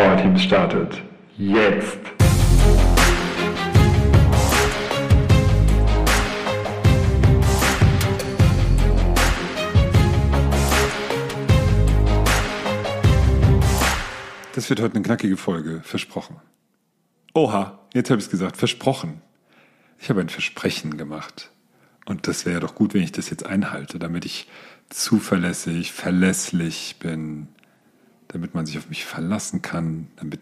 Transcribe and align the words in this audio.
Power 0.00 0.16
Teams 0.16 0.42
startet. 0.42 1.02
Jetzt! 1.36 1.98
Das 14.54 14.70
wird 14.70 14.80
heute 14.80 14.94
eine 14.94 15.02
knackige 15.02 15.36
Folge, 15.36 15.82
versprochen. 15.82 16.36
Oha, 17.34 17.80
jetzt 17.92 18.08
habe 18.08 18.20
ich 18.20 18.24
es 18.24 18.30
gesagt, 18.30 18.56
versprochen. 18.56 19.20
Ich 19.98 20.08
habe 20.08 20.22
ein 20.22 20.30
Versprechen 20.30 20.96
gemacht. 20.96 21.50
Und 22.06 22.26
das 22.26 22.46
wäre 22.46 22.60
doch 22.60 22.74
gut, 22.74 22.94
wenn 22.94 23.02
ich 23.02 23.12
das 23.12 23.28
jetzt 23.28 23.44
einhalte, 23.44 23.98
damit 23.98 24.24
ich 24.24 24.48
zuverlässig, 24.88 25.92
verlässlich 25.92 26.96
bin, 27.00 27.48
damit 28.32 28.54
man 28.54 28.66
sich 28.66 28.78
auf 28.78 28.88
mich 28.88 29.04
verlassen 29.04 29.62
kann, 29.62 30.08
damit 30.16 30.40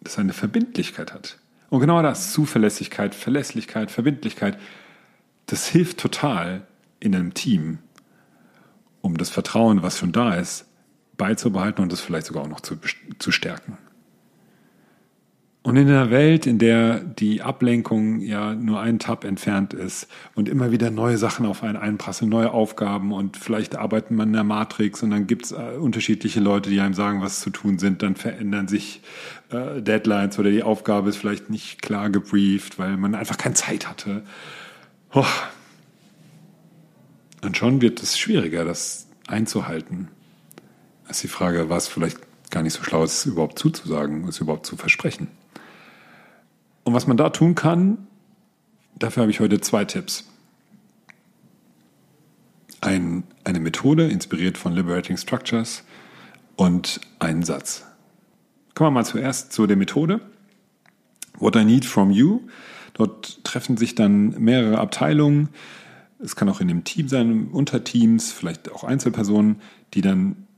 das 0.00 0.18
eine 0.18 0.32
Verbindlichkeit 0.32 1.12
hat. 1.12 1.38
Und 1.70 1.80
genau 1.80 2.02
das, 2.02 2.32
Zuverlässigkeit, 2.32 3.14
Verlässlichkeit, 3.14 3.90
Verbindlichkeit, 3.90 4.58
das 5.46 5.66
hilft 5.66 5.98
total 5.98 6.66
in 6.98 7.14
einem 7.14 7.34
Team, 7.34 7.78
um 9.00 9.16
das 9.16 9.30
Vertrauen, 9.30 9.82
was 9.82 9.98
schon 9.98 10.12
da 10.12 10.34
ist, 10.34 10.66
beizubehalten 11.16 11.82
und 11.82 11.92
das 11.92 12.00
vielleicht 12.00 12.26
sogar 12.26 12.44
auch 12.44 12.48
noch 12.48 12.60
zu, 12.60 12.76
zu 13.18 13.32
stärken. 13.32 13.78
Und 15.62 15.76
in 15.76 15.88
einer 15.88 16.10
Welt, 16.10 16.46
in 16.46 16.58
der 16.58 17.00
die 17.00 17.42
Ablenkung 17.42 18.20
ja 18.20 18.54
nur 18.54 18.80
ein 18.80 18.98
Tab 18.98 19.24
entfernt 19.24 19.74
ist 19.74 20.08
und 20.34 20.48
immer 20.48 20.72
wieder 20.72 20.90
neue 20.90 21.18
Sachen 21.18 21.44
auf 21.44 21.62
einen 21.62 21.76
einprasseln, 21.76 22.30
neue 22.30 22.52
Aufgaben 22.52 23.12
und 23.12 23.36
vielleicht 23.36 23.76
arbeitet 23.76 24.12
man 24.12 24.28
in 24.28 24.32
der 24.32 24.44
Matrix 24.44 25.02
und 25.02 25.10
dann 25.10 25.26
gibt 25.26 25.44
es 25.44 25.52
äh, 25.52 25.76
unterschiedliche 25.78 26.40
Leute, 26.40 26.70
die 26.70 26.80
einem 26.80 26.94
sagen, 26.94 27.20
was 27.20 27.40
zu 27.40 27.50
tun 27.50 27.78
sind, 27.78 28.02
dann 28.02 28.16
verändern 28.16 28.68
sich 28.68 29.02
äh, 29.50 29.82
Deadlines 29.82 30.38
oder 30.38 30.50
die 30.50 30.62
Aufgabe 30.62 31.10
ist 31.10 31.18
vielleicht 31.18 31.50
nicht 31.50 31.82
klar 31.82 32.08
gebrieft, 32.08 32.78
weil 32.78 32.96
man 32.96 33.14
einfach 33.14 33.36
keine 33.36 33.54
Zeit 33.54 33.86
hatte. 33.86 34.22
Oh. 35.12 35.26
Und 37.42 37.58
schon 37.58 37.82
wird 37.82 38.02
es 38.02 38.18
schwieriger, 38.18 38.64
das 38.64 39.08
einzuhalten. 39.26 40.08
Das 41.06 41.18
ist 41.18 41.24
die 41.24 41.28
Frage, 41.28 41.68
was 41.68 41.86
vielleicht 41.86 42.18
gar 42.50 42.62
nicht 42.62 42.72
so 42.72 42.82
schlau 42.82 43.04
ist, 43.04 43.26
überhaupt 43.26 43.58
zuzusagen, 43.58 44.26
es 44.26 44.40
überhaupt 44.40 44.64
zu 44.64 44.78
versprechen. 44.78 45.28
Und 46.90 46.96
was 46.96 47.06
man 47.06 47.16
da 47.16 47.30
tun 47.30 47.54
kann, 47.54 48.08
dafür 48.98 49.20
habe 49.20 49.30
ich 49.30 49.38
heute 49.38 49.60
zwei 49.60 49.84
Tipps. 49.84 50.28
Ein, 52.80 53.22
eine 53.44 53.60
Methode, 53.60 54.08
inspiriert 54.08 54.58
von 54.58 54.72
Liberating 54.72 55.16
Structures 55.16 55.84
und 56.56 57.00
einen 57.20 57.44
Satz. 57.44 57.84
Kommen 58.74 58.88
wir 58.88 59.02
mal 59.02 59.04
zuerst 59.04 59.52
zu 59.52 59.68
der 59.68 59.76
Methode. 59.76 60.20
What 61.38 61.54
I 61.54 61.64
Need 61.64 61.84
From 61.84 62.10
You. 62.10 62.40
Dort 62.94 63.44
treffen 63.44 63.76
sich 63.76 63.94
dann 63.94 64.30
mehrere 64.42 64.78
Abteilungen. 64.78 65.50
Es 66.18 66.34
kann 66.34 66.48
auch 66.48 66.60
in 66.60 66.68
einem 66.68 66.82
Team 66.82 67.06
sein, 67.06 67.50
Unterteams, 67.52 68.32
vielleicht 68.32 68.72
auch 68.72 68.82
Einzelpersonen, 68.82 69.62
die 69.94 70.00
dann 70.00 70.48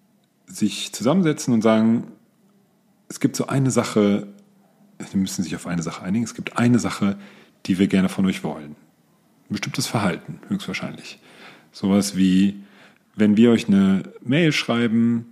sich 0.47 0.95
zusammensetzen 0.95 1.53
und 1.53 1.61
sagen, 1.61 2.07
es 3.11 3.21
gibt 3.21 3.37
so 3.37 3.49
eine 3.49 3.71
Sache, 3.71 4.32
die 5.11 5.17
müssen 5.17 5.43
sich 5.43 5.55
auf 5.57 5.67
eine 5.67 5.83
Sache 5.83 6.03
einigen. 6.03 6.25
Es 6.25 6.35
gibt 6.35 6.57
eine 6.57 6.79
Sache, 6.79 7.17
die 7.67 7.79
wir 7.79 7.87
gerne 7.87 8.09
von 8.09 8.27
euch 8.27 8.45
wollen. 8.45 8.77
Ein 9.49 9.55
bestimmtes 9.55 9.87
Verhalten, 9.87 10.41
höchstwahrscheinlich. 10.49 11.19
Sowas 11.73 12.17
wie, 12.17 12.63
wenn 13.15 13.37
wir 13.37 13.51
euch 13.51 13.69
eine 13.69 14.05
Mail 14.23 14.53
schreiben, 14.53 15.27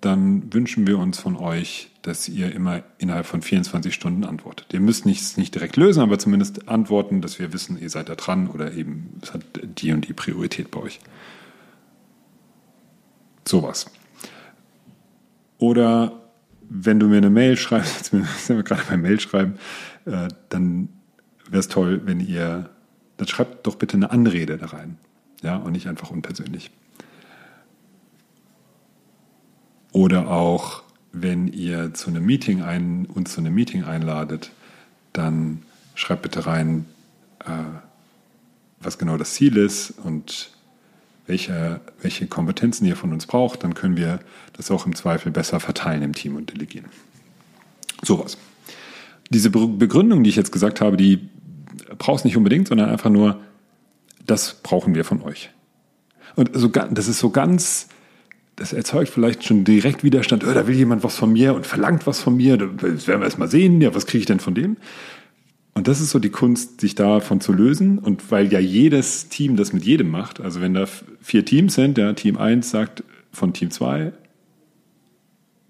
dann 0.00 0.52
wünschen 0.52 0.86
wir 0.86 0.98
uns 0.98 1.18
von 1.18 1.36
euch, 1.36 1.90
dass 2.02 2.28
ihr 2.28 2.52
immer 2.54 2.82
innerhalb 2.98 3.26
von 3.26 3.42
24 3.42 3.94
Stunden 3.94 4.24
antwortet. 4.24 4.66
Ihr 4.72 4.80
müsst 4.80 5.06
nichts 5.06 5.36
nicht 5.36 5.54
direkt 5.54 5.76
lösen, 5.76 6.02
aber 6.02 6.18
zumindest 6.18 6.68
antworten, 6.68 7.20
dass 7.20 7.38
wir 7.38 7.52
wissen, 7.52 7.80
ihr 7.80 7.90
seid 7.90 8.08
da 8.08 8.14
dran 8.14 8.48
oder 8.48 8.74
eben 8.74 9.18
es 9.22 9.32
hat 9.32 9.42
die 9.62 9.92
und 9.92 10.06
die 10.06 10.12
Priorität 10.12 10.70
bei 10.70 10.80
euch. 10.80 11.00
Sowas. 13.44 13.86
Oder 15.58 16.25
wenn 16.68 17.00
du 17.00 17.06
mir 17.06 17.18
eine 17.18 17.30
Mail 17.30 17.56
schreibst, 17.56 18.12
jetzt 18.12 18.46
sind 18.46 18.56
wir 18.56 18.62
gerade 18.62 18.82
beim 18.88 19.02
Mail 19.02 19.20
schreiben, 19.20 19.54
äh, 20.04 20.28
dann 20.48 20.88
wäre 21.48 21.60
es 21.60 21.68
toll, 21.68 22.02
wenn 22.04 22.20
ihr, 22.20 22.70
dann 23.16 23.28
schreibt 23.28 23.66
doch 23.66 23.76
bitte 23.76 23.96
eine 23.96 24.10
Anrede 24.10 24.58
da 24.58 24.66
rein. 24.66 24.98
Ja, 25.42 25.56
und 25.56 25.72
nicht 25.72 25.86
einfach 25.86 26.10
unpersönlich. 26.10 26.70
Oder 29.92 30.28
auch, 30.28 30.82
wenn 31.12 31.48
ihr 31.48 31.94
zu 31.94 32.10
einem 32.10 32.24
Meeting 32.24 32.62
ein, 32.62 33.06
uns 33.06 33.34
zu 33.34 33.40
einem 33.40 33.54
Meeting 33.54 33.84
einladet, 33.84 34.50
dann 35.12 35.62
schreibt 35.94 36.22
bitte 36.22 36.46
rein, 36.46 36.86
äh, 37.44 37.50
was 38.80 38.98
genau 38.98 39.16
das 39.16 39.34
Ziel 39.34 39.56
ist 39.56 39.90
und 39.90 40.50
welche, 41.26 41.80
welche 42.00 42.26
Kompetenzen 42.26 42.86
ihr 42.86 42.96
von 42.96 43.12
uns 43.12 43.26
braucht, 43.26 43.64
dann 43.64 43.74
können 43.74 43.96
wir 43.96 44.20
das 44.52 44.70
auch 44.70 44.86
im 44.86 44.94
Zweifel 44.94 45.32
besser 45.32 45.60
verteilen 45.60 46.02
im 46.02 46.14
Team 46.14 46.36
und 46.36 46.52
delegieren. 46.52 46.86
Sowas. 48.02 48.38
Diese 49.30 49.50
Begründung, 49.50 50.22
die 50.22 50.30
ich 50.30 50.36
jetzt 50.36 50.52
gesagt 50.52 50.80
habe, 50.80 50.96
die 50.96 51.28
brauchst 51.98 52.24
nicht 52.24 52.36
unbedingt, 52.36 52.68
sondern 52.68 52.90
einfach 52.90 53.10
nur, 53.10 53.40
das 54.24 54.60
brauchen 54.62 54.94
wir 54.94 55.04
von 55.04 55.22
euch. 55.22 55.50
Und 56.36 56.50
so, 56.52 56.68
das 56.68 57.08
ist 57.08 57.18
so 57.18 57.30
ganz, 57.30 57.88
das 58.54 58.72
erzeugt 58.72 59.10
vielleicht 59.10 59.44
schon 59.44 59.64
direkt 59.64 60.04
Widerstand, 60.04 60.44
oh, 60.44 60.52
da 60.52 60.66
will 60.66 60.76
jemand 60.76 61.02
was 61.02 61.16
von 61.16 61.32
mir 61.32 61.54
und 61.54 61.66
verlangt 61.66 62.06
was 62.06 62.20
von 62.20 62.36
mir, 62.36 62.56
das 62.56 63.06
werden 63.08 63.20
wir 63.20 63.24
erst 63.24 63.38
mal 63.38 63.48
sehen, 63.48 63.80
ja, 63.80 63.94
was 63.94 64.06
kriege 64.06 64.20
ich 64.20 64.26
denn 64.26 64.40
von 64.40 64.54
dem? 64.54 64.76
Und 65.76 65.88
das 65.88 66.00
ist 66.00 66.08
so 66.08 66.18
die 66.18 66.30
Kunst, 66.30 66.80
sich 66.80 66.94
davon 66.94 67.42
zu 67.42 67.52
lösen. 67.52 67.98
Und 67.98 68.30
weil 68.30 68.50
ja 68.50 68.58
jedes 68.58 69.28
Team 69.28 69.56
das 69.56 69.74
mit 69.74 69.84
jedem 69.84 70.08
macht, 70.08 70.40
also 70.40 70.62
wenn 70.62 70.72
da 70.72 70.86
vier 71.20 71.44
Teams 71.44 71.74
sind, 71.74 71.98
ja, 71.98 72.14
Team 72.14 72.38
1 72.38 72.70
sagt 72.70 73.04
von 73.30 73.52
Team 73.52 73.70
2, 73.70 74.14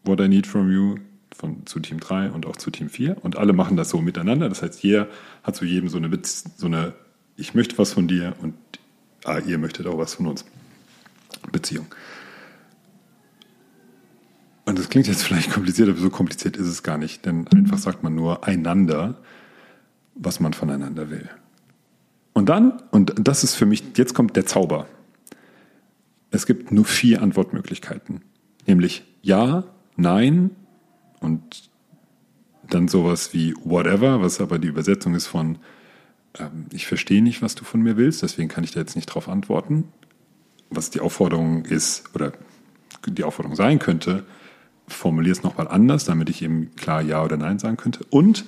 what 0.05 0.21
I 0.21 0.29
need 0.29 0.47
from 0.47 0.71
you, 0.71 0.95
von, 1.37 1.67
zu 1.67 1.81
Team 1.81 1.99
3 1.99 2.31
und 2.31 2.47
auch 2.47 2.55
zu 2.55 2.71
Team 2.71 2.89
4. 2.89 3.17
Und 3.25 3.37
alle 3.37 3.53
machen 3.53 3.77
das 3.77 3.91
so 3.91 4.01
miteinander. 4.01 4.49
Das 4.49 4.63
heißt, 4.63 4.81
jeder 4.81 5.09
hat 5.43 5.57
zu 5.57 5.65
jedem 5.65 5.89
so 5.89 5.97
eine, 5.97 6.09
so 6.23 6.67
eine 6.67 6.93
ich 7.37 7.55
möchte 7.55 7.77
was 7.77 7.93
von 7.93 8.07
dir 8.07 8.35
und 8.41 8.55
ah, 9.25 9.41
ihr 9.41 9.59
möchtet 9.59 9.89
auch 9.89 9.99
was 9.99 10.15
von 10.15 10.29
uns. 10.29 10.45
Beziehung. 11.51 11.87
Und 14.67 14.79
das 14.79 14.89
klingt 14.89 15.09
jetzt 15.09 15.25
vielleicht 15.25 15.51
kompliziert, 15.51 15.89
aber 15.89 15.99
so 15.99 16.11
kompliziert 16.11 16.57
ist 16.57 16.69
es 16.69 16.85
gar 16.85 16.97
nicht. 16.97 17.27
Denn 17.27 17.49
einfach 17.49 17.79
sagt 17.79 18.05
man 18.05 18.15
nur 18.15 18.47
einander 18.47 19.17
was 20.17 20.41
man 20.41 20.53
voneinander 20.53 21.11
will. 21.11 21.29
Und 22.33 22.49
dann, 22.49 22.83
und 22.91 23.15
das 23.17 23.45
ist 23.45 23.55
für 23.55 23.67
mich, 23.67 23.83
jetzt 23.97 24.15
kommt 24.15 24.37
der 24.37 24.47
Zauber. 24.47 24.87
Es 26.31 26.47
gibt 26.47 26.73
nur 26.73 26.85
vier 26.85 27.23
Antwortmöglichkeiten. 27.23 28.23
Nämlich 28.67 29.05
ja, 29.23 29.65
nein 29.97 30.51
und 31.21 31.71
dann 32.69 32.89
sowas 32.89 33.33
wie 33.33 33.55
whatever, 33.65 34.21
was 34.21 34.41
aber 34.41 34.59
die 34.59 34.69
Übersetzung 34.69 35.15
ist 35.15 35.27
von 35.27 35.59
ähm, 36.39 36.67
ich 36.73 36.87
verstehe 36.87 37.23
nicht, 37.23 37.43
was 37.43 37.55
du 37.55 37.65
von 37.65 37.83
mir 37.83 37.97
willst, 37.97 38.23
deswegen 38.23 38.49
kann 38.49 38.65
ich 38.65 38.73
da 38.73 38.81
jetzt 38.81 38.97
nicht 38.97 39.07
drauf 39.07 39.29
antworten. 39.29 39.85
Was 40.71 40.91
die 40.91 41.01
Aufforderung 41.01 41.65
ist 41.65 42.15
oder 42.15 42.33
die 43.07 43.25
Aufforderung 43.25 43.57
sein 43.57 43.79
könnte, 43.79 44.25
formuliere 44.89 45.33
es 45.33 45.43
nochmal 45.43 45.69
anders, 45.69 46.05
damit 46.05 46.29
ich 46.29 46.43
eben 46.43 46.75
klar 46.75 47.03
Ja 47.03 47.23
oder 47.23 47.37
Nein 47.37 47.59
sagen 47.59 47.77
könnte. 47.77 48.05
Und 48.11 48.45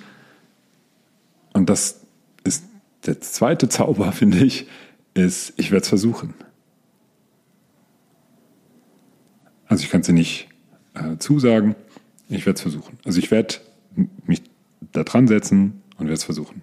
das 1.68 2.00
ist 2.44 2.64
der 3.06 3.20
zweite 3.20 3.68
Zauber, 3.68 4.12
finde 4.12 4.38
ich, 4.38 4.66
ist, 5.14 5.52
ich 5.56 5.70
werde 5.70 5.82
es 5.82 5.88
versuchen. 5.88 6.34
Also 9.66 9.84
ich 9.84 9.90
kann 9.90 10.00
es 10.00 10.06
dir 10.06 10.14
nicht 10.14 10.48
äh, 10.94 11.18
zusagen, 11.18 11.74
ich 12.28 12.46
werde 12.46 12.56
es 12.56 12.62
versuchen. 12.62 12.98
Also 13.04 13.18
ich 13.18 13.30
werde 13.30 13.56
mich 14.26 14.42
da 14.92 15.04
dran 15.04 15.28
setzen 15.28 15.82
und 15.98 16.06
werde 16.06 16.14
es 16.14 16.24
versuchen. 16.24 16.62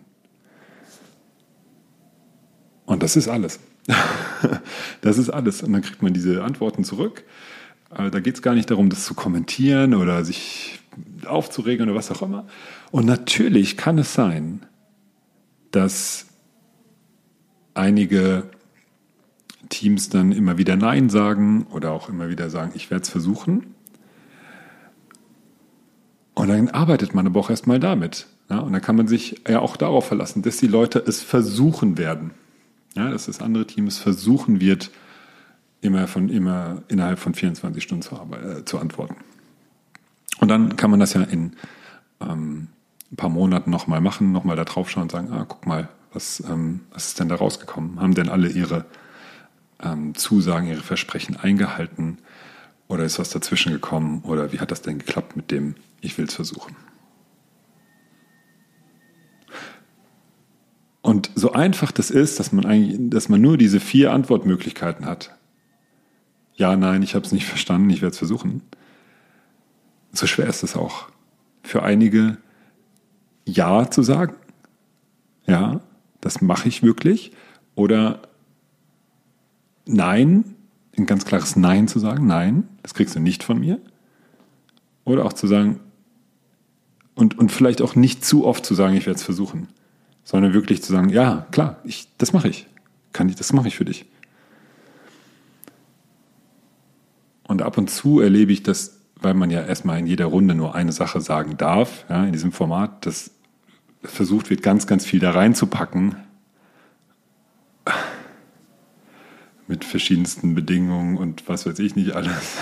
Und 2.86 3.04
das 3.04 3.16
ist 3.16 3.28
alles. 3.28 3.60
das 5.01 5.18
ist 5.18 5.30
alles. 5.30 5.62
Und 5.63 5.74
dann 5.74 5.81
kriegt 5.81 6.01
man 6.01 6.13
diese 6.13 6.44
Antworten 6.44 6.84
zurück. 6.84 7.24
Äh, 7.96 8.10
da 8.10 8.19
geht 8.19 8.36
es 8.36 8.42
gar 8.42 8.56
nicht 8.56 8.72
darum, 8.72 8.90
das 8.90 9.06
zu 9.06 9.13
kommentieren 9.13 9.94
oder 9.94 10.24
sich 10.24 10.80
aufzuregen 11.25 11.90
oder 11.90 11.98
was 11.98 12.12
auch 12.12 12.22
immer. 12.22 12.48
Und 12.92 13.06
natürlich 13.06 13.78
kann 13.78 13.98
es 13.98 14.13
sein, 14.13 14.66
dass 15.75 16.27
einige 17.74 18.44
Teams 19.69 20.10
dann 20.10 20.31
immer 20.31 20.57
wieder 20.57 20.75
Nein 20.75 21.10
sagen 21.10 21.68
oder 21.72 21.92
auch 21.92 22.10
immer 22.10 22.30
wieder 22.30 22.50
sagen, 22.50 22.72
ich 22.75 22.89
werde 22.89 23.04
es 23.04 23.10
versuchen. 23.10 23.75
Und 26.33 26.50
dann 26.50 26.69
arbeitet 26.69 27.13
man 27.13 27.25
aber 27.27 27.39
auch 27.39 27.50
erstmal 27.50 27.80
damit. 27.80 28.27
Ja? 28.50 28.60
Und 28.60 28.74
dann 28.74 28.81
kann 28.81 28.95
man 28.95 29.07
sich 29.07 29.42
ja 29.48 29.60
auch 29.60 29.77
darauf 29.77 30.07
verlassen, 30.07 30.42
dass 30.42 30.57
die 30.57 30.68
Leute 30.68 31.00
es 31.00 31.22
versuchen 31.22 31.98
werden. 31.98 32.31
Ja, 32.95 33.10
dass 33.10 33.25
das 33.25 33.42
andere 33.42 33.68
Team 33.68 33.88
es 33.88 33.98
versuchen 33.98 34.62
wird, 34.62 34.89
immer, 35.81 36.07
von, 36.07 36.30
immer 36.30 36.83
innerhalb 36.88 37.19
von 37.19 37.33
24 37.33 37.83
Stunden 37.83 38.04
zu, 38.04 38.16
äh, 38.16 38.63
zu 38.63 38.80
antworten. 38.80 39.16
Und 40.39 40.48
dann 40.48 40.77
kann 40.77 40.92
man 40.92 41.01
das 41.01 41.13
ja 41.13 41.22
in 41.24 41.54
ähm, 42.22 42.68
ein 43.12 43.16
paar 43.16 43.30
Monaten 43.30 43.69
nochmal 43.69 44.02
machen, 44.02 44.31
nochmal 44.31 44.56
da 44.56 44.66
drauf 44.66 44.90
schauen 44.90 45.04
und 45.04 45.12
sagen, 45.12 45.31
ah, 45.31 45.46
guck 45.48 45.66
mal, 45.66 45.90
was, 46.12 46.42
ähm, 46.50 46.81
was 46.92 47.07
ist 47.07 47.19
denn 47.19 47.30
da 47.30 47.36
rausgekommen? 47.36 48.00
Haben 48.00 48.16
denn 48.16 48.30
alle 48.30 48.50
ihre 48.50 48.86
ähm, 49.84 50.16
Zusagen, 50.16 50.68
ihre 50.68 50.81
Versprechen 50.81 51.36
eingehalten? 51.36 52.18
Oder 52.88 53.04
ist 53.04 53.19
was 53.19 53.30
dazwischen 53.30 53.72
gekommen? 53.72 54.22
Oder 54.24 54.52
wie 54.52 54.60
hat 54.60 54.72
das 54.72 54.81
denn 54.81 55.00
geklappt 55.00 55.36
mit 55.36 55.52
dem, 55.52 55.75
ich 56.02 56.18
will 56.18 56.25
es 56.25 56.34
versuchen? 56.34 56.75
Und 61.01 61.30
so 61.36 61.51
einfach 61.51 61.92
das 61.92 62.10
ist, 62.10 62.40
dass 62.40 62.51
man 62.51 62.66
eigentlich, 62.66 62.98
dass 63.12 63.30
man 63.30 63.40
nur 63.40 63.58
diese 63.58 63.80
vier 63.80 64.12
Antwortmöglichkeiten 64.12 65.06
hat. 65.06 65.36
Ja, 66.56 66.75
nein, 66.75 67.04
ich 67.04 67.13
habe 67.13 67.25
es 67.25 67.31
nicht 67.31 67.46
verstanden, 67.46 67.90
ich 67.92 68.01
werde 68.01 68.13
es 68.13 68.18
versuchen. 68.18 68.63
So 70.12 70.25
schwer 70.25 70.48
ist 70.48 70.63
es 70.63 70.75
auch. 70.75 71.10
Für 71.62 71.84
einige 71.84 72.38
Ja 73.56 73.90
zu 73.90 74.04
sagen. 74.04 74.36
Ja, 75.46 75.81
das 76.22 76.42
mache 76.42 76.68
ich 76.68 76.84
wirklich. 76.84 77.31
Oder 77.75 78.22
Nein, 79.88 80.56
ein 80.98 81.06
ganz 81.06 81.25
klares 81.25 81.56
Nein 81.56 81.88
zu 81.88 82.00
sagen. 82.00 82.25
Nein, 82.25 82.68
das 82.81 82.96
kriegst 82.96 83.16
du 83.16 83.19
nicht 83.19 83.44
von 83.44 83.60
mir. 83.60 83.80
Oder 85.04 85.25
auch 85.25 85.34
zu 85.34 85.46
sagen, 85.46 85.80
und, 87.13 87.38
und 87.38 87.52
vielleicht 87.52 87.81
auch 87.81 87.96
nicht 87.96 88.25
zu 88.25 88.46
oft 88.46 88.66
zu 88.66 88.74
sagen, 88.74 88.96
ich 88.96 89.06
werde 89.06 89.18
es 89.18 89.24
versuchen 89.24 89.68
sondern 90.25 90.54
wirklich 90.54 90.84
zu 90.84 90.92
sagen, 90.92 91.10
ja, 91.10 91.46
klar, 91.51 91.78
ich, 91.86 92.10
das 92.18 92.34
mache 92.34 92.50
ich. 92.50 92.68
Kann 93.13 93.30
ich, 93.30 93.36
das 93.36 93.54
mache 93.54 93.69
ich 93.69 93.78
für 93.78 93.86
dich. 93.86 94.06
Und 97.48 97.62
ab 97.62 97.78
und 97.78 97.90
zu 97.90 98.19
erlebe 98.19 98.51
ich 98.51 98.63
das, 98.63 99.00
weil 99.22 99.36
man 99.36 99.51
ja 99.51 99.63
erstmal 99.63 100.00
in 100.00 100.08
jeder 100.08 100.25
Runde 100.25 100.56
nur 100.56 100.74
eine 100.75 100.92
Sache 100.92 101.22
sagen 101.22 101.58
darf, 101.58 102.06
ja, 102.10 102.25
in 102.25 102.34
diesem 102.34 102.51
Format, 102.51 103.06
dass 103.06 103.31
versucht 104.06 104.50
wird, 104.50 104.62
ganz, 104.62 104.88
ganz 104.88 105.06
viel 105.06 105.19
da 105.19 105.31
reinzupacken. 105.31 106.16
Mit 109.68 109.84
verschiedensten 109.84 110.54
Bedingungen 110.54 111.18
und 111.18 111.48
was 111.48 111.66
weiß 111.66 111.80
ich 111.80 111.96
nicht 111.96 112.16
alles. 112.16 112.57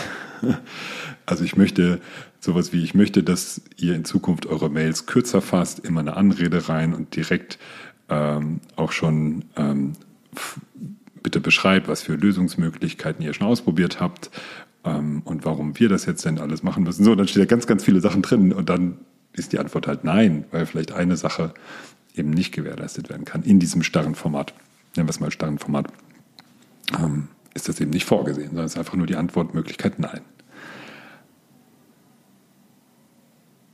Also 1.26 1.46
ich 1.46 1.56
möchte 1.56 2.02
sowas 2.42 2.74
wie, 2.74 2.84
ich 2.84 2.96
möchte, 2.96 3.24
dass 3.24 3.62
ihr 3.78 3.96
in 3.96 4.04
Zukunft 4.04 4.46
eure 4.46 4.70
Mails 4.70 5.06
kürzer 5.06 5.42
fasst, 5.42 5.80
immer 5.80 6.02
eine 6.02 6.18
Anrede 6.18 6.68
rein 6.68 6.94
und 6.94 7.16
direkt 7.16 7.60
ähm, 8.10 8.60
auch 8.76 8.92
schon 8.92 9.46
ähm, 9.56 9.94
bitte 11.22 11.40
beschreibt, 11.40 11.88
was 11.88 12.02
für 12.02 12.16
Lösungsmöglichkeiten 12.16 13.24
ihr 13.24 13.34
schon 13.34 13.48
ausprobiert 13.48 14.02
habt 14.02 14.30
ähm, 14.84 15.22
und 15.24 15.46
warum 15.46 15.80
wir 15.80 15.90
das 15.90 16.06
jetzt 16.06 16.26
denn 16.26 16.40
alles 16.40 16.64
machen 16.64 16.84
müssen. 16.84 17.04
So, 17.06 17.16
dann 17.16 17.28
steht 17.28 17.40
ja 17.40 17.46
ganz, 17.46 17.68
ganz 17.68 17.84
viele 17.84 18.02
Sachen 18.02 18.22
drin 18.22 18.52
und 18.52 18.70
dann 18.70 18.98
ist 19.34 19.54
die 19.54 19.60
Antwort 19.60 19.88
halt 19.88 20.04
nein, 20.04 20.46
weil 20.52 20.66
vielleicht 20.66 20.92
eine 20.92 21.18
Sache 21.18 21.54
eben 22.16 22.30
nicht 22.30 22.54
gewährleistet 22.54 23.10
werden 23.10 23.26
kann 23.26 23.44
in 23.44 23.60
diesem 23.60 23.84
starren 23.84 24.16
Format. 24.16 24.54
Nennen 24.96 25.08
wir 25.08 25.12
es 25.12 25.20
mal 25.20 25.32
starren 25.32 25.58
Format. 25.58 25.88
Ähm, 26.98 27.30
ist 27.54 27.70
das 27.70 27.80
eben 27.80 27.92
nicht 27.92 28.06
vorgesehen, 28.06 28.50
sondern 28.50 28.66
es 28.66 28.74
ist 28.74 28.78
einfach 28.78 28.96
nur 28.96 29.08
die 29.08 29.16
Antwortmöglichkeit 29.16 30.00
nein. 30.00 30.22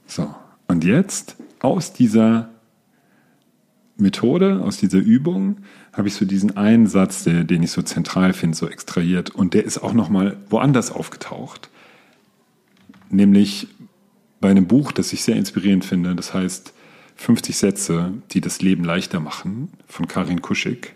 So, 0.05 0.33
und 0.67 0.83
jetzt 0.83 1.35
aus 1.59 1.93
dieser 1.93 2.49
Methode, 3.97 4.61
aus 4.63 4.77
dieser 4.77 4.99
Übung, 4.99 5.57
habe 5.93 6.07
ich 6.07 6.15
so 6.15 6.25
diesen 6.25 6.57
einen 6.57 6.87
Satz, 6.87 7.23
der, 7.25 7.43
den 7.43 7.63
ich 7.63 7.71
so 7.71 7.81
zentral 7.81 8.33
finde, 8.33 8.57
so 8.57 8.67
extrahiert. 8.67 9.29
Und 9.29 9.53
der 9.53 9.65
ist 9.65 9.79
auch 9.79 9.93
nochmal 9.93 10.37
woanders 10.49 10.91
aufgetaucht. 10.91 11.69
Nämlich 13.09 13.67
bei 14.39 14.49
einem 14.49 14.67
Buch, 14.67 14.91
das 14.91 15.13
ich 15.13 15.23
sehr 15.23 15.35
inspirierend 15.35 15.85
finde. 15.85 16.15
Das 16.15 16.33
heißt 16.33 16.73
50 17.15 17.57
Sätze, 17.57 18.13
die 18.31 18.41
das 18.41 18.61
Leben 18.61 18.83
leichter 18.83 19.19
machen, 19.19 19.69
von 19.87 20.07
Karin 20.07 20.41
Kuschig 20.41 20.95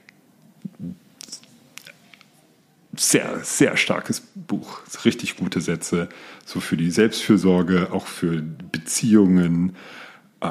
sehr, 2.96 3.40
sehr 3.44 3.78
starkes 3.78 4.22
Buch. 4.36 4.82
Richtig 5.06 5.38
gute 5.38 5.62
Sätze, 5.62 6.10
so 6.46 6.60
für 6.60 6.78
die 6.78 6.92
Selbstfürsorge, 6.92 7.92
auch 7.92 8.08
für 8.08 8.42
Beziehungen. 8.42 9.76
Äh, 10.42 10.50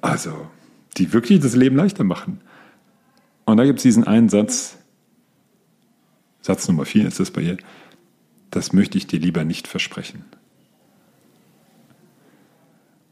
also, 0.00 0.48
die 0.96 1.12
wirklich 1.12 1.40
das 1.40 1.56
Leben 1.56 1.76
leichter 1.76 2.04
machen. 2.04 2.40
Und 3.44 3.56
da 3.56 3.64
gibt 3.64 3.78
es 3.78 3.82
diesen 3.82 4.04
einen 4.04 4.28
Satz, 4.28 4.78
Satz 6.40 6.68
Nummer 6.68 6.84
vier 6.84 7.06
ist 7.06 7.20
das 7.20 7.30
bei 7.30 7.42
ihr, 7.42 7.56
das 8.50 8.72
möchte 8.72 8.96
ich 8.98 9.06
dir 9.06 9.18
lieber 9.18 9.44
nicht 9.44 9.66
versprechen. 9.66 10.24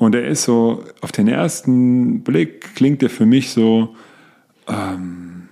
Und 0.05 0.15
er 0.15 0.27
ist 0.27 0.43
so, 0.43 0.85
auf 1.01 1.13
den 1.13 1.29
ersten 1.29 2.23
Blick 2.25 2.75
klingt 2.75 3.03
er 3.03 3.09
für 3.09 3.25
mich 3.25 3.53
so, 3.53 3.97
ähm, 4.69 5.49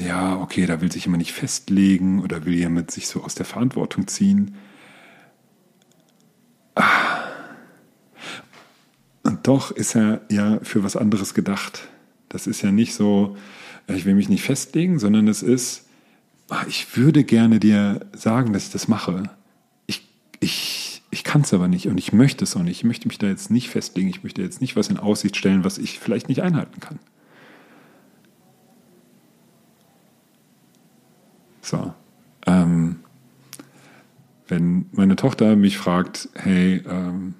ja, 0.00 0.36
okay, 0.36 0.66
da 0.66 0.80
will 0.80 0.90
sich 0.90 1.04
jemand 1.04 1.20
nicht 1.20 1.32
festlegen 1.32 2.20
oder 2.20 2.44
will 2.44 2.54
jemand 2.54 2.90
sich 2.90 3.06
so 3.06 3.22
aus 3.22 3.36
der 3.36 3.46
Verantwortung 3.46 4.08
ziehen. 4.08 4.56
Ah. 6.74 7.28
Und 9.22 9.46
doch 9.46 9.70
ist 9.70 9.94
er 9.94 10.22
ja 10.28 10.58
für 10.64 10.82
was 10.82 10.96
anderes 10.96 11.32
gedacht. 11.32 11.86
Das 12.28 12.48
ist 12.48 12.62
ja 12.62 12.72
nicht 12.72 12.94
so, 12.94 13.36
ich 13.86 14.04
will 14.06 14.14
mich 14.14 14.28
nicht 14.28 14.42
festlegen, 14.42 14.98
sondern 14.98 15.28
es 15.28 15.44
ist, 15.44 15.86
ah, 16.48 16.64
ich 16.66 16.96
würde 16.96 17.22
gerne 17.22 17.60
dir 17.60 18.00
sagen, 18.12 18.52
dass 18.52 18.64
ich 18.64 18.72
das 18.72 18.88
mache. 18.88 19.30
Ich, 19.86 20.04
ich, 20.40 20.67
ich 20.67 20.67
kann 21.28 21.42
es 21.42 21.52
aber 21.52 21.68
nicht 21.68 21.88
und 21.88 21.98
ich 21.98 22.14
möchte 22.14 22.42
es 22.42 22.56
auch 22.56 22.62
nicht. 22.62 22.78
Ich 22.78 22.84
möchte 22.84 23.06
mich 23.06 23.18
da 23.18 23.26
jetzt 23.26 23.50
nicht 23.50 23.68
festlegen. 23.68 24.08
Ich 24.08 24.22
möchte 24.22 24.40
jetzt 24.40 24.62
nicht 24.62 24.76
was 24.76 24.88
in 24.88 24.96
Aussicht 24.96 25.36
stellen, 25.36 25.62
was 25.62 25.76
ich 25.76 25.98
vielleicht 25.98 26.30
nicht 26.30 26.40
einhalten 26.40 26.80
kann. 26.80 26.98
So. 31.60 31.92
Ähm, 32.46 33.00
wenn 34.46 34.86
meine 34.92 35.16
Tochter 35.16 35.54
mich 35.54 35.76
fragt, 35.76 36.30
hey, 36.34 36.82
ähm, 36.88 37.34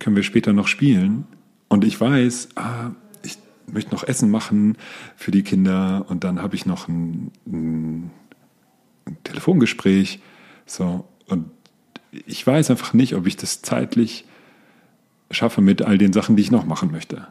können 0.00 0.16
wir 0.16 0.22
später 0.22 0.52
noch 0.52 0.68
spielen? 0.68 1.26
Und 1.68 1.82
ich 1.84 1.98
weiß, 1.98 2.50
ah, 2.56 2.90
ich 3.22 3.38
möchte 3.66 3.92
noch 3.92 4.04
Essen 4.04 4.30
machen 4.30 4.76
für 5.16 5.30
die 5.30 5.44
Kinder 5.44 6.04
und 6.10 6.24
dann 6.24 6.42
habe 6.42 6.56
ich 6.56 6.66
noch 6.66 6.88
ein, 6.88 7.32
ein, 7.46 8.10
ein 9.06 9.16
Telefongespräch. 9.24 10.20
So, 10.66 11.08
und 11.26 11.46
ich 12.26 12.46
weiß 12.46 12.70
einfach 12.70 12.92
nicht, 12.92 13.14
ob 13.14 13.26
ich 13.26 13.36
das 13.36 13.62
zeitlich 13.62 14.24
schaffe 15.30 15.60
mit 15.60 15.82
all 15.82 15.98
den 15.98 16.12
Sachen, 16.12 16.36
die 16.36 16.42
ich 16.42 16.50
noch 16.50 16.64
machen 16.64 16.90
möchte. 16.90 17.26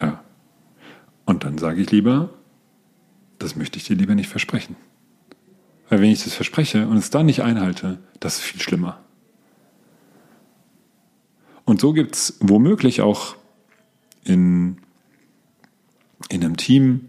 Ja. 0.00 0.22
Und 1.24 1.44
dann 1.44 1.58
sage 1.58 1.80
ich 1.80 1.90
lieber, 1.90 2.30
das 3.38 3.56
möchte 3.56 3.78
ich 3.78 3.84
dir 3.84 3.96
lieber 3.96 4.14
nicht 4.14 4.28
versprechen. 4.28 4.76
Weil 5.88 6.00
wenn 6.00 6.10
ich 6.10 6.24
das 6.24 6.34
verspreche 6.34 6.86
und 6.86 6.96
es 6.98 7.10
dann 7.10 7.26
nicht 7.26 7.42
einhalte, 7.42 7.98
das 8.20 8.36
ist 8.36 8.42
viel 8.42 8.60
schlimmer. 8.60 9.00
Und 11.64 11.80
so 11.80 11.92
gibt 11.92 12.14
es 12.14 12.36
womöglich 12.40 13.00
auch 13.00 13.36
in, 14.24 14.78
in 16.28 16.44
einem 16.44 16.56
Team 16.56 17.08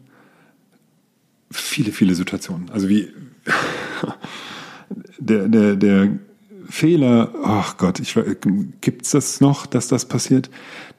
viele, 1.52 1.92
viele 1.92 2.16
Situationen. 2.16 2.70
Also 2.70 2.90
wie 2.90 3.12
der, 5.20 5.48
der, 5.48 5.76
der 5.76 6.20
Fehler, 6.70 7.34
ach 7.44 7.78
Gott, 7.78 8.02
gibt 8.82 9.06
es 9.06 9.12
das 9.12 9.42
noch, 9.42 9.66
dass 9.66 9.88
das 9.88 10.06
passiert, 10.06 10.50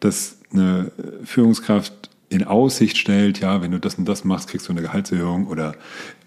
dass 0.00 0.38
eine 0.52 0.90
Führungskraft 1.24 2.10
in 2.28 2.44
Aussicht 2.44 2.96
stellt, 2.96 3.40
ja, 3.40 3.60
wenn 3.60 3.72
du 3.72 3.80
das 3.80 3.96
und 3.96 4.08
das 4.08 4.24
machst, 4.24 4.48
kriegst 4.48 4.68
du 4.68 4.72
eine 4.72 4.82
Gehaltserhöhung 4.82 5.46
oder 5.48 5.74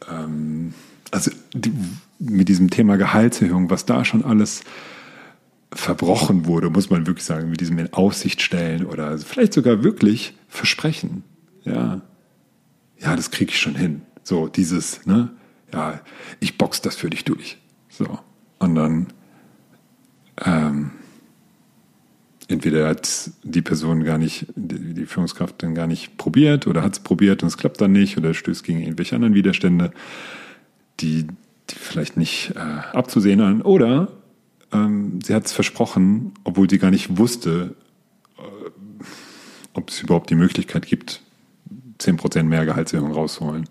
ähm, 0.10 0.74
also 1.12 1.32
die, 1.54 1.72
mit 2.20 2.50
diesem 2.50 2.70
Thema 2.70 2.98
Gehaltserhöhung, 2.98 3.70
was 3.70 3.86
da 3.86 4.04
schon 4.04 4.24
alles 4.24 4.64
verbrochen 5.72 6.46
wurde, 6.46 6.70
muss 6.70 6.90
man 6.90 7.08
wirklich 7.08 7.26
sagen, 7.26 7.50
mit 7.50 7.62
diesem 7.62 7.80
in 7.80 7.94
Aussicht 7.94 8.42
stellen 8.42 8.86
oder 8.86 9.08
also 9.08 9.26
vielleicht 9.26 9.54
sogar 9.54 9.84
wirklich 9.84 10.36
versprechen. 10.48 11.24
Ja, 11.64 12.02
ja, 13.00 13.16
das 13.16 13.32
kriege 13.32 13.52
ich 13.52 13.60
schon 13.60 13.76
hin. 13.76 14.02
So 14.24 14.48
dieses, 14.48 15.06
ne, 15.06 15.30
ja, 15.72 16.02
ich 16.40 16.58
box 16.58 16.82
das 16.82 16.96
für 16.96 17.10
dich 17.10 17.24
durch. 17.24 17.58
So 17.98 18.20
und 18.60 18.76
dann 18.76 19.08
ähm, 20.44 20.92
entweder 22.48 22.88
hat 22.88 23.32
die 23.44 23.62
Person 23.62 24.04
gar 24.04 24.18
nicht, 24.18 24.48
die 24.56 25.06
Führungskraft 25.06 25.62
dann 25.62 25.76
gar 25.76 25.88
nicht 25.88 26.18
probiert 26.18 26.68
oder 26.68 26.82
hat 26.82 26.94
es 26.94 27.00
probiert 27.00 27.44
und 27.44 27.48
es 27.48 27.58
klappt 27.58 27.82
dann 27.82 27.92
nicht 27.92 28.18
oder 28.18 28.34
stößt 28.34 28.64
gegen 28.64 28.82
irgendwelche 28.82 29.16
anderen 29.16 29.36
Widerstände, 29.36 29.92
die, 31.00 31.28
die 31.70 31.76
vielleicht 31.76 32.18
nicht 32.18 32.54
äh, 32.56 32.60
abzusehen 32.60 33.40
waren. 33.40 33.62
Oder 33.62 34.10
ähm, 34.72 35.20
sie 35.24 35.34
hat 35.34 35.46
es 35.46 35.54
versprochen, 35.54 36.34
obwohl 36.44 36.70
sie 36.70 36.80
gar 36.80 36.92
nicht 36.92 37.18
wusste, 37.18 37.76
äh, 38.38 38.72
ob 39.74 39.90
es 39.90 40.02
überhaupt 40.02 40.30
die 40.30 40.36
Möglichkeit 40.36 40.86
gibt, 40.86 41.22
10% 42.00 42.44
mehr 42.44 42.66
Gehaltserhöhung 42.66 43.12
rauszuholen. 43.12 43.68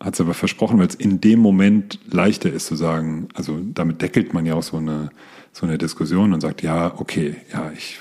Hat 0.00 0.14
es 0.14 0.20
aber 0.20 0.34
versprochen, 0.34 0.78
weil 0.78 0.88
es 0.88 0.94
in 0.94 1.20
dem 1.20 1.40
Moment 1.40 1.98
leichter 2.10 2.52
ist 2.52 2.66
zu 2.66 2.76
sagen, 2.76 3.28
also 3.34 3.60
damit 3.62 4.02
deckelt 4.02 4.34
man 4.34 4.44
ja 4.44 4.54
auch 4.54 4.62
so 4.62 4.76
eine, 4.76 5.10
so 5.52 5.66
eine 5.66 5.78
Diskussion 5.78 6.32
und 6.32 6.40
sagt, 6.40 6.62
ja, 6.62 6.98
okay, 6.98 7.36
ja, 7.52 7.72
ich, 7.72 7.98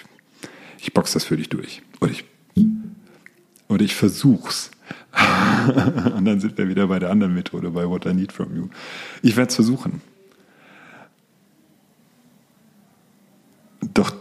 ich 0.80 0.94
box 0.94 1.14
das 1.14 1.24
für 1.24 1.38
dich 1.38 1.50
durch. 1.50 1.82
Oder 2.02 2.12
ich, 2.12 2.26
oder 3.70 3.84
ich 3.84 3.96
versuch's. 3.96 4.72
und 6.16 6.26
dann 6.26 6.40
sind 6.42 6.58
wir 6.58 6.68
wieder 6.68 6.88
bei 6.88 7.00
der 7.00 7.10
anderen 7.10 7.34
Methode, 7.34 7.72
bei 7.72 7.88
What 7.88 8.06
I 8.06 8.14
Need 8.14 8.34
From 8.34 8.56
You. 8.56 8.68
Ich 9.22 9.38
werde 9.38 9.50
es 9.50 9.56
versuchen. 9.56 10.02
Doch 13.94 14.14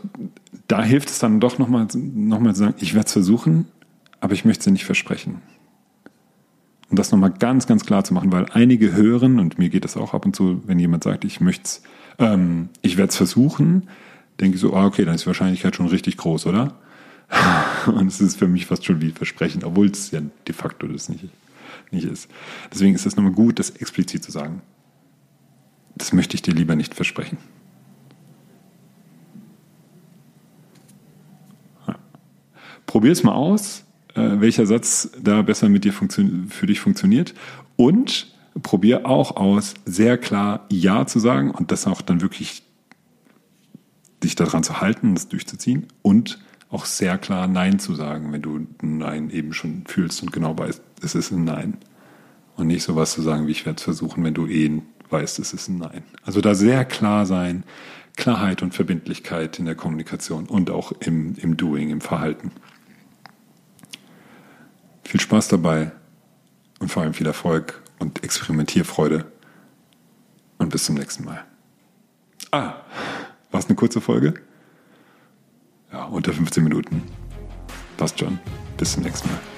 da 0.68 0.82
hilft 0.82 1.10
es 1.10 1.18
dann 1.18 1.40
doch 1.40 1.58
nochmal 1.58 1.88
noch 1.94 2.38
mal 2.38 2.54
zu 2.54 2.60
sagen, 2.60 2.74
ich 2.78 2.94
werde 2.94 3.06
es 3.06 3.12
versuchen, 3.12 3.66
aber 4.20 4.34
ich 4.34 4.44
möchte 4.44 4.60
es 4.60 4.72
nicht 4.72 4.84
versprechen. 4.84 5.42
Um 6.94 6.96
das 6.96 7.10
nochmal 7.10 7.32
ganz, 7.32 7.66
ganz 7.66 7.84
klar 7.84 8.04
zu 8.04 8.14
machen, 8.14 8.30
weil 8.30 8.46
einige 8.52 8.92
hören, 8.92 9.40
und 9.40 9.58
mir 9.58 9.68
geht 9.68 9.84
das 9.84 9.96
auch 9.96 10.14
ab 10.14 10.24
und 10.26 10.36
zu, 10.36 10.62
wenn 10.64 10.78
jemand 10.78 11.02
sagt, 11.02 11.24
ich 11.24 11.40
möchte 11.40 11.80
ähm, 12.20 12.68
ich 12.82 12.96
werde 12.96 13.10
es 13.10 13.16
versuchen, 13.16 13.88
denke 14.38 14.54
ich 14.54 14.60
so, 14.60 14.76
ah, 14.76 14.86
okay, 14.86 15.04
dann 15.04 15.16
ist 15.16 15.24
die 15.24 15.26
Wahrscheinlichkeit 15.26 15.74
schon 15.74 15.88
richtig 15.88 16.16
groß, 16.16 16.46
oder? 16.46 16.76
und 17.86 18.06
es 18.06 18.20
ist 18.20 18.38
für 18.38 18.46
mich 18.46 18.66
fast 18.66 18.84
schon 18.84 19.00
wie 19.00 19.10
Versprechen, 19.10 19.64
obwohl 19.64 19.90
es 19.90 20.12
ja 20.12 20.20
de 20.46 20.54
facto 20.54 20.86
das 20.86 21.08
nicht, 21.08 21.24
nicht 21.90 22.04
ist. 22.04 22.28
Deswegen 22.72 22.94
ist 22.94 23.06
es 23.06 23.16
nochmal 23.16 23.32
gut, 23.32 23.58
das 23.58 23.70
explizit 23.70 24.22
zu 24.22 24.30
sagen. 24.30 24.62
Das 25.96 26.12
möchte 26.12 26.36
ich 26.36 26.42
dir 26.42 26.54
lieber 26.54 26.76
nicht 26.76 26.94
versprechen. 26.94 27.38
Probier 32.86 33.10
es 33.10 33.24
mal 33.24 33.32
aus, 33.32 33.84
äh, 34.14 34.40
welcher 34.40 34.66
Satz 34.66 35.10
da 35.20 35.42
besser 35.42 35.68
mit 35.68 35.84
dir 35.84 35.92
für 35.92 36.66
dich 36.66 36.80
funktioniert. 36.80 37.34
Und 37.76 38.34
probier 38.62 39.06
auch 39.06 39.36
aus, 39.36 39.74
sehr 39.84 40.18
klar 40.18 40.66
Ja 40.70 41.06
zu 41.06 41.18
sagen 41.18 41.50
und 41.50 41.72
das 41.72 41.86
auch 41.86 42.02
dann 42.02 42.20
wirklich 42.20 42.62
dich 44.22 44.34
daran 44.34 44.62
zu 44.62 44.80
halten, 44.80 45.14
das 45.14 45.28
durchzuziehen 45.28 45.86
und 46.02 46.38
auch 46.70 46.86
sehr 46.86 47.18
klar 47.18 47.46
Nein 47.46 47.78
zu 47.78 47.94
sagen, 47.94 48.32
wenn 48.32 48.42
du 48.42 48.66
ein 48.82 48.98
Nein 48.98 49.30
eben 49.30 49.52
schon 49.52 49.84
fühlst 49.86 50.22
und 50.22 50.32
genau 50.32 50.56
weißt, 50.58 50.82
es 51.02 51.14
ist 51.14 51.30
ein 51.30 51.44
Nein. 51.44 51.76
Und 52.56 52.68
nicht 52.68 52.84
sowas 52.84 53.12
zu 53.12 53.22
sagen, 53.22 53.46
wie 53.46 53.52
ich 53.52 53.66
werde 53.66 53.78
es 53.78 53.82
versuchen, 53.82 54.24
wenn 54.24 54.34
du 54.34 54.46
eh 54.46 54.80
weißt, 55.10 55.38
es 55.38 55.52
ist 55.52 55.68
ein 55.68 55.78
Nein. 55.78 56.02
Also 56.22 56.40
da 56.40 56.54
sehr 56.54 56.84
klar 56.84 57.26
sein, 57.26 57.64
Klarheit 58.16 58.62
und 58.62 58.74
Verbindlichkeit 58.74 59.58
in 59.58 59.64
der 59.66 59.74
Kommunikation 59.74 60.46
und 60.46 60.70
auch 60.70 60.92
im, 61.00 61.34
im 61.36 61.56
Doing, 61.56 61.90
im 61.90 62.00
Verhalten. 62.00 62.52
Viel 65.04 65.20
Spaß 65.20 65.48
dabei 65.48 65.92
und 66.80 66.90
vor 66.90 67.02
allem 67.02 67.14
viel 67.14 67.26
Erfolg 67.26 67.82
und 67.98 68.24
Experimentierfreude. 68.24 69.26
Und 70.58 70.70
bis 70.70 70.84
zum 70.84 70.96
nächsten 70.96 71.24
Mal. 71.24 71.44
Ah, 72.50 72.74
war 73.50 73.60
es 73.60 73.66
eine 73.66 73.74
kurze 73.74 74.00
Folge? 74.00 74.34
Ja, 75.92 76.04
unter 76.04 76.32
15 76.32 76.62
Minuten. 76.64 77.02
Passt 77.96 78.18
schon. 78.18 78.38
Bis 78.76 78.92
zum 78.92 79.02
nächsten 79.02 79.28
Mal. 79.28 79.53